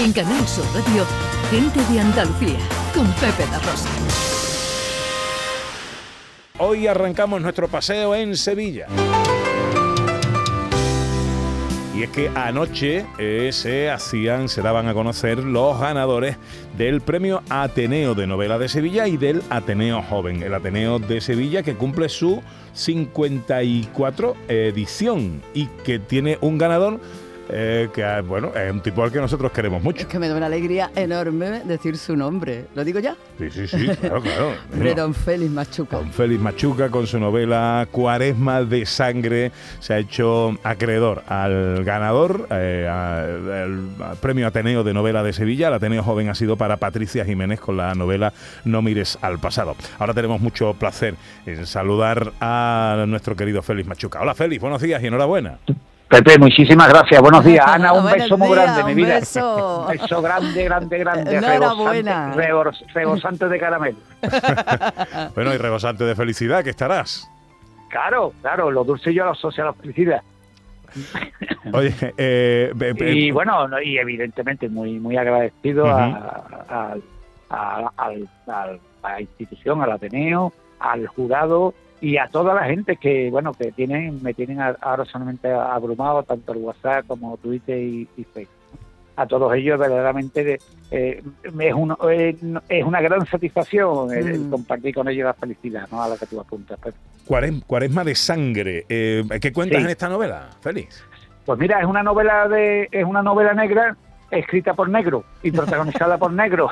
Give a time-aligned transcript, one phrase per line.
[0.00, 1.04] En Canal Sur Radio,
[1.50, 2.60] Gente de Andalucía,
[2.94, 3.88] con Pepe La Rosa.
[6.60, 8.86] Hoy arrancamos nuestro paseo en Sevilla.
[11.96, 13.06] Y es que anoche
[13.50, 16.36] se hacían, se daban a conocer los ganadores
[16.76, 20.44] del premio Ateneo de Novela de Sevilla y del Ateneo Joven.
[20.44, 22.40] El Ateneo de Sevilla que cumple su
[22.74, 27.00] 54 edición y que tiene un ganador
[27.50, 30.00] eh, que ah, bueno, es un tipo al que nosotros queremos mucho.
[30.00, 32.66] Es que me da una alegría enorme decir su nombre.
[32.74, 33.16] ¿Lo digo ya?
[33.38, 34.52] Sí, sí, sí, claro, claro.
[34.72, 35.96] de don Félix Machuca.
[35.96, 42.46] Don Félix Machuca con su novela Cuaresma de Sangre se ha hecho acreedor al ganador,
[42.50, 45.68] eh, al, premio Ateneo de Novela de Sevilla.
[45.68, 48.32] El Ateneo Joven ha sido para Patricia Jiménez con la novela
[48.64, 49.76] No mires al pasado.
[49.98, 51.14] Ahora tenemos mucho placer
[51.46, 54.20] en saludar a nuestro querido Félix Machuca.
[54.20, 55.58] Hola Félix, buenos días y enhorabuena.
[56.08, 57.20] Pepe, muchísimas gracias.
[57.20, 57.92] Buenos días, Ana.
[57.92, 59.16] Un beso muy grande, mi vida.
[59.16, 59.82] Beso.
[59.88, 61.36] Un beso grande, grande, grande.
[61.36, 62.34] Enhorabuena.
[62.94, 63.98] Rebosante, de caramelo.
[65.34, 67.30] bueno, y rebosante de felicidad, que estarás.
[67.90, 70.22] Claro, claro, lo dulce yo lo asocio a la felicidad.
[71.72, 76.96] Oye, eh, y bueno, y evidentemente muy muy agradecido a,
[77.50, 84.22] la institución, al Ateneo, al jurado y a toda la gente que bueno que tienen
[84.22, 88.54] me tienen ahora solamente abrumado tanto el WhatsApp como Twitter y, Facebook
[89.16, 90.60] a todos ellos verdaderamente
[90.92, 91.22] eh,
[91.60, 94.50] es, uno, es, una gran satisfacción mm.
[94.50, 96.02] compartir con ellos la felicidad ¿no?
[96.02, 96.78] a la que tú apuntas
[97.26, 101.04] Cuaresma de sangre eh, ¿qué cuentas en esta novela Félix?
[101.44, 103.96] pues mira es una novela de es una novela negra
[104.30, 106.70] escrita por negro y protagonizada por negro.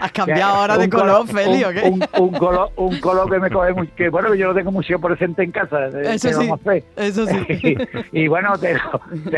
[0.00, 1.82] Has cambiado ahora de color, Feli, ¿o qué?
[2.18, 5.44] Un, color, un color que me coge muy, que bueno, yo lo tengo mucho presente
[5.44, 5.86] en casa.
[5.86, 6.50] Eso sí,
[6.96, 7.76] eso sí.
[8.12, 8.74] y, bueno, te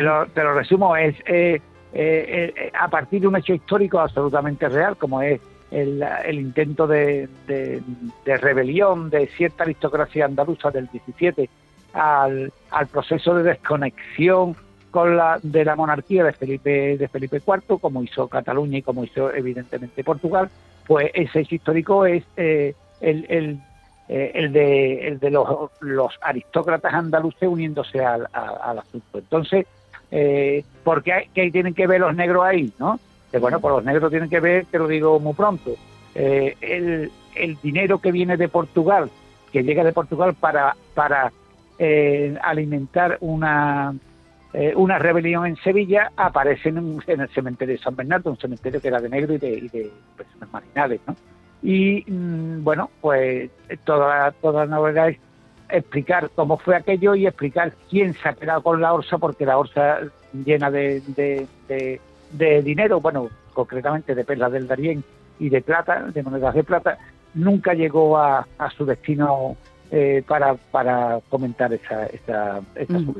[0.00, 1.60] lo, te lo, resumo, es eh,
[1.92, 6.86] eh, eh, a partir de un hecho histórico absolutamente real, como es el, el intento
[6.86, 7.82] de, de,
[8.24, 11.48] de, rebelión de cierta aristocracia andaluza del 17
[11.92, 14.56] al, al proceso de desconexión
[14.94, 19.02] con la de la monarquía de Felipe de Felipe IV, como hizo Cataluña y como
[19.02, 20.48] hizo evidentemente Portugal,
[20.86, 23.58] pues ese hecho histórico es eh, el,
[24.08, 25.48] eh, el, de, el de los,
[25.80, 29.18] los aristócratas andaluces uniéndose al, al asunto.
[29.18, 29.66] Entonces,
[30.12, 32.72] eh, ¿por qué, tienen que ver los negros ahí?
[32.78, 33.00] ¿no?
[33.32, 35.72] Que bueno, pues los negros tienen que ver, te lo digo muy pronto,
[36.14, 39.10] eh, el, el dinero que viene de Portugal,
[39.50, 41.32] que llega de Portugal para, para
[42.44, 43.92] alimentar una
[44.56, 48.86] eh, una rebelión en Sevilla, aparece en, el cementerio de San Bernardo, un cementerio que
[48.86, 51.16] era de negro y de, personas marginales, ¿no?
[51.60, 53.50] Y mm, bueno, pues
[53.82, 55.18] toda, toda la novela es
[55.68, 59.58] explicar cómo fue aquello y explicar quién se ha quedado con la orsa, porque la
[59.58, 59.98] orsa
[60.32, 61.02] llena de,
[62.30, 65.02] de, dinero, bueno, concretamente de perlas del Darién
[65.40, 66.98] y de plata, de monedas de plata,
[67.34, 69.56] nunca llegó a, a su destino
[69.96, 73.14] eh, para, para comentar esa, esa, esa mm.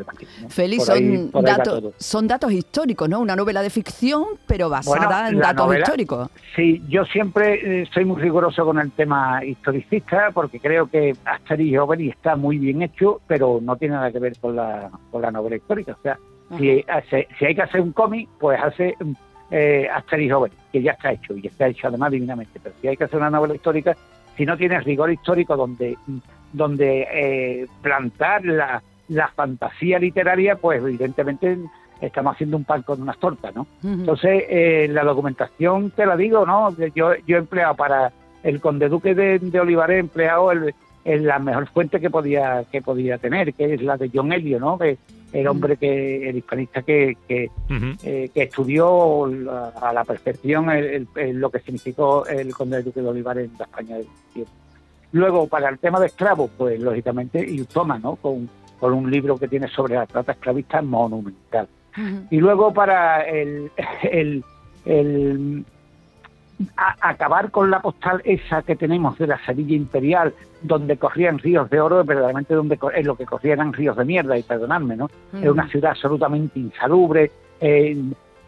[0.48, 3.20] Félix, son, datos, son datos históricos, ¿no?
[3.20, 6.30] Una novela de ficción, pero basada en datos históricos.
[6.56, 11.78] Sí, yo siempre eh, soy muy riguroso con el tema historicista, porque creo que Asterix
[12.00, 15.30] y está muy bien hecho, pero no tiene nada que ver con la, con la
[15.30, 15.92] novela histórica.
[15.92, 16.18] O sea,
[16.58, 18.96] si, hace, si hay que hacer un cómic, pues hace
[19.52, 22.58] eh, Asterix y que ya está hecho, y está hecho además divinamente.
[22.60, 23.96] Pero si hay que hacer una novela histórica,
[24.36, 25.96] si no tienes rigor histórico donde
[26.54, 31.58] donde eh, plantar la, la, fantasía literaria, pues evidentemente
[32.00, 33.66] estamos haciendo un pan con unas tortas, ¿no?
[33.82, 36.74] Entonces, eh, la documentación, te la digo, ¿no?
[36.94, 41.38] Yo, yo he empleado para el conde duque de, de Olivares, he empleado el, la
[41.38, 44.78] mejor fuente que podía que podía tener, que es la de John Elio, ¿no?
[44.78, 44.96] Que
[45.32, 47.50] el hombre que el hispanista que que,
[48.04, 50.66] eh, que estudió a la perfección
[51.14, 54.63] lo que significó el conde duque de Olivares en la España del tiempo.
[55.14, 58.16] Luego, para el tema de esclavos, pues lógicamente, y toma, ¿no?
[58.16, 61.66] Con, un libro que tiene sobre la trata esclavista monumental.
[62.30, 63.70] Y luego para el,
[64.02, 65.64] el,
[66.76, 71.80] acabar con la postal esa que tenemos de la Sevilla Imperial, donde corrían ríos de
[71.80, 75.08] oro, verdaderamente donde es lo que corrían eran ríos de mierda, y perdonadme, ¿no?
[75.32, 77.30] Es una ciudad absolutamente insalubre,
[77.60, 77.96] eh,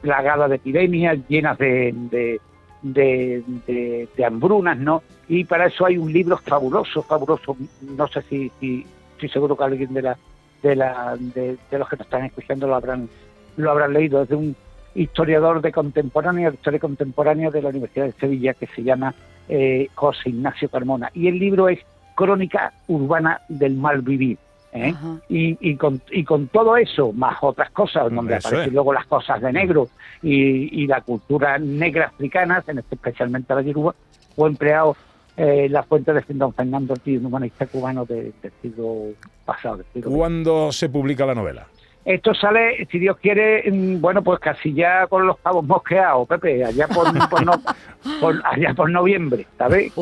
[0.02, 2.40] plagada de epidemias, llenas de de,
[2.82, 5.02] de, hambrunas, ¿no?
[5.28, 9.64] Y para eso hay un libro fabuloso, fabuloso, no sé si, si estoy seguro que
[9.64, 10.17] alguien de la
[10.62, 13.08] de, la, de, los que nos están escuchando lo habrán
[13.56, 14.56] lo habrán leído, es de un
[14.94, 19.14] historiador de contemporánea, de historia contemporánea de la Universidad de Sevilla que se llama
[19.49, 21.11] eh, José Ignacio Carmona.
[21.14, 21.78] Y el libro es
[22.14, 24.38] Crónica Urbana del Mal Vivir.
[24.76, 24.94] ¿Eh?
[25.28, 29.52] y, con, y con todo eso, más otras cosas, donde aparecen luego las cosas de
[29.52, 29.88] negro
[30.23, 33.94] y, la cultura negra africana, especialmente la yoruba,
[34.34, 34.96] fue empleado
[35.37, 38.32] eh, la fuente de don Fernando Ortiz, un humanista cubano del
[38.62, 39.08] siglo
[39.44, 39.82] pasado.
[40.05, 41.67] ¿Cuándo se publica la novela?
[42.06, 46.64] Esto sale, si Dios quiere, mm, bueno, pues casi ya con los pavos mosqueados, Pepe,
[46.64, 47.08] allá por,
[48.44, 49.93] allá por noviembre, ¿sabes?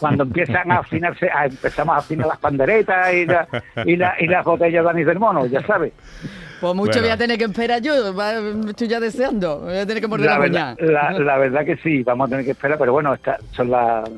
[0.00, 4.90] Cuando empiezan a afinarse, empezamos a afinar las panderetas y, y, y las botellas de
[4.90, 5.92] anís del mono, ya sabes.
[6.62, 8.14] Pues mucho voy a tener que esperar yo,
[8.68, 12.28] estoy ya deseando, voy a tener que morder la, verdad, la, verdad que sí, vamos
[12.28, 14.08] a tener que esperar, pero bueno, esta, son las,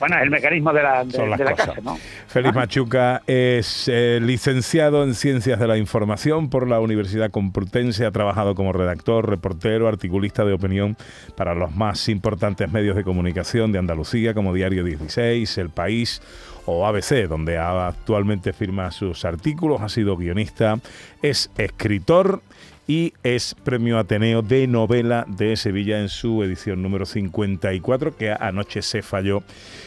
[0.00, 1.98] bueno, el mecanismo de la, de, la casa, ¿no?
[2.28, 8.10] Félix Machuca es eh, licenciado en Ciencias de la Información por la Universidad Complutense, ha
[8.10, 10.96] trabajado como redactor, reportero, articulista de opinión
[11.36, 16.22] para los más importantes medios de comunicación de Andalucía, como Diario 16, El País
[16.64, 20.78] o ABC, donde actualmente firma sus artículos, ha sido guionista,
[21.20, 21.81] es escritor
[22.86, 28.82] y es Premio Ateneo de Novela de Sevilla en su edición número 54, que anoche
[28.82, 29.42] se falló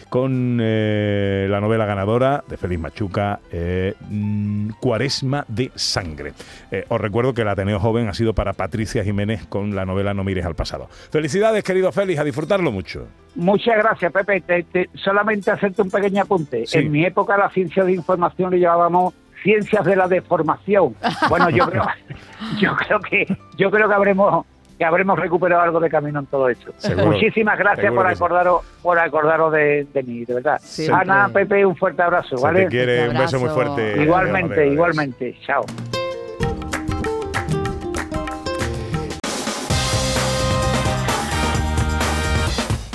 [0.10, 6.34] con eh, la novela ganadora de Félix Machuca, eh, mm, Cuaresma de Sangre.
[6.70, 10.14] Eh, os recuerdo que el Ateneo Joven ha sido para Patricia Jiménez con la novela
[10.14, 10.88] No mires al pasado.
[10.90, 13.08] Felicidades, querido Félix, a disfrutarlo mucho.
[13.36, 14.90] Muchas gracias, Pepe.
[14.96, 16.66] solamente hacerte un pequeño apunte.
[16.74, 19.14] En mi época la ciencia de información le llevábamos
[19.46, 20.96] ciencias de la deformación.
[21.30, 21.86] Bueno, yo creo,
[22.60, 24.46] yo creo que yo creo que habremos
[24.78, 26.74] que habremos recuperado algo de camino en todo esto.
[27.06, 30.60] Muchísimas gracias por acordaros por acordaros de, mí, de verdad.
[30.92, 32.64] Ana, Pepe, un fuerte abrazo, ¿vale?
[32.64, 34.02] te quiere, un, beso muy fuerte.
[34.02, 35.38] Igualmente, igualmente.
[35.46, 35.64] Chao.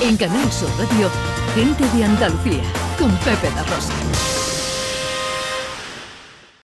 [0.03, 1.09] En Canal Sur Radio,
[1.55, 2.65] gente de Andalucía,
[2.99, 4.40] con Pepe La Rosa.